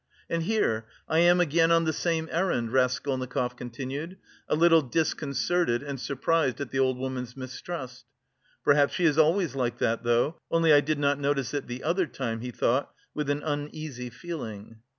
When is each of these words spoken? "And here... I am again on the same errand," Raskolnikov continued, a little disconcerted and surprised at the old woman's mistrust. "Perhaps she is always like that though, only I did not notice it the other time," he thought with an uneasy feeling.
"And 0.31 0.41
here... 0.41 0.87
I 1.07 1.19
am 1.19 1.39
again 1.39 1.69
on 1.71 1.83
the 1.83 1.93
same 1.93 2.27
errand," 2.31 2.73
Raskolnikov 2.73 3.55
continued, 3.55 4.17
a 4.49 4.55
little 4.55 4.81
disconcerted 4.81 5.83
and 5.83 5.99
surprised 6.01 6.59
at 6.59 6.71
the 6.71 6.79
old 6.79 6.97
woman's 6.97 7.37
mistrust. 7.37 8.05
"Perhaps 8.63 8.95
she 8.95 9.05
is 9.05 9.19
always 9.19 9.55
like 9.55 9.77
that 9.77 10.01
though, 10.01 10.37
only 10.49 10.73
I 10.73 10.81
did 10.81 10.97
not 10.97 11.19
notice 11.19 11.53
it 11.53 11.67
the 11.67 11.83
other 11.83 12.07
time," 12.07 12.39
he 12.39 12.49
thought 12.49 12.89
with 13.13 13.29
an 13.29 13.43
uneasy 13.43 14.09
feeling. 14.09 14.77